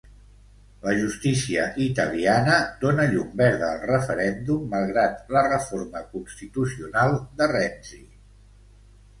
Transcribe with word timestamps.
La 0.85 0.93
justícia 0.99 1.65
italiana 1.87 2.55
dóna 2.85 3.05
llum 3.11 3.35
verda 3.43 3.69
al 3.75 3.83
referèndum 3.91 4.65
malgrat 4.73 5.31
la 5.37 5.45
reforma 5.49 6.03
constitucional 6.17 7.15
de 7.43 7.53
Renzi. 7.57 8.03